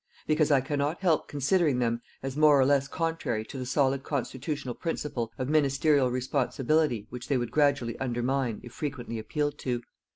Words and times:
Because 0.25 0.49
I 0.49 0.61
cannot 0.61 1.01
help 1.01 1.27
considering 1.27 1.77
them 1.77 2.01
as 2.23 2.35
more 2.35 2.59
or 2.59 2.65
less 2.65 2.87
contrary 2.87 3.45
to 3.45 3.59
the 3.59 3.67
solid 3.67 4.01
constitutional 4.01 4.73
principle 4.73 5.31
of 5.37 5.47
ministerial 5.47 6.09
responsibility 6.09 7.05
which 7.11 7.27
they 7.27 7.37
would 7.37 7.51
gradually 7.51 7.99
undermine 7.99 8.61
if 8.63 8.73
frequently 8.73 9.19
appealed 9.19 9.59
to. 9.59 9.83